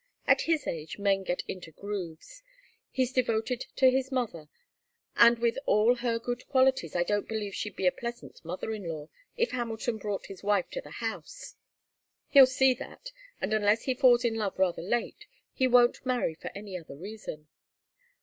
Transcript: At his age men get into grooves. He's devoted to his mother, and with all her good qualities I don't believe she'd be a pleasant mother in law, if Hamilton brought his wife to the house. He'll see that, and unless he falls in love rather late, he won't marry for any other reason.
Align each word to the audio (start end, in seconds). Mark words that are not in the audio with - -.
At 0.25 0.41
his 0.41 0.65
age 0.65 0.97
men 0.97 1.21
get 1.21 1.43
into 1.47 1.69
grooves. 1.71 2.41
He's 2.89 3.13
devoted 3.13 3.67
to 3.75 3.91
his 3.91 4.11
mother, 4.11 4.49
and 5.15 5.37
with 5.37 5.59
all 5.67 5.93
her 5.97 6.17
good 6.17 6.47
qualities 6.47 6.95
I 6.95 7.03
don't 7.03 7.27
believe 7.27 7.53
she'd 7.53 7.75
be 7.75 7.85
a 7.85 7.91
pleasant 7.91 8.43
mother 8.43 8.71
in 8.73 8.85
law, 8.87 9.09
if 9.37 9.51
Hamilton 9.51 9.99
brought 9.99 10.25
his 10.25 10.41
wife 10.41 10.71
to 10.71 10.81
the 10.81 10.89
house. 11.05 11.53
He'll 12.29 12.47
see 12.47 12.73
that, 12.73 13.11
and 13.39 13.53
unless 13.53 13.83
he 13.83 13.93
falls 13.93 14.25
in 14.25 14.37
love 14.37 14.57
rather 14.57 14.81
late, 14.81 15.27
he 15.53 15.67
won't 15.67 16.03
marry 16.03 16.33
for 16.33 16.49
any 16.55 16.75
other 16.75 16.95
reason. 16.95 17.47